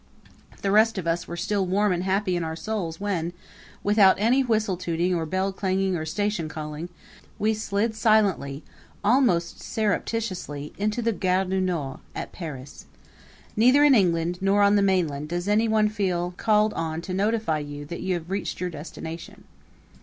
[0.63, 3.33] The rest of us were still warm and happy in our souls when,
[3.83, 6.89] without any whistle tooting or bell clanging or station calling,
[7.37, 8.63] we slid silently,
[9.03, 12.87] almost surreptitiously, into the Gare du Nord, at Paris.
[13.55, 17.85] Neither in England nor on the mainland does anyone feel called on to notify you
[17.85, 19.43] that you have reached your destination.